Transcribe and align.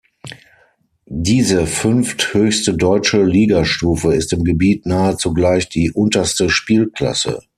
Diese 1.05 1.67
fünfthöchste 1.67 2.73
deutsche 2.73 3.21
Ligastufe 3.23 4.15
ist 4.15 4.33
im 4.33 4.43
Gebiet 4.43 4.87
Nahe 4.87 5.15
zugleich 5.15 5.69
die 5.69 5.91
unterste 5.91 6.49
Spielklasse. 6.49 7.39